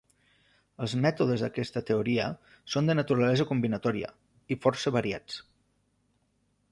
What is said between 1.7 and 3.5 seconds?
teoria són de naturalesa